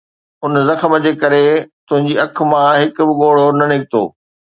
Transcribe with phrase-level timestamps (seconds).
[0.45, 1.41] ان زخم جي ڪري
[1.89, 4.03] تنهنجي اک مان هڪ به ڳوڙهو نه نڪتو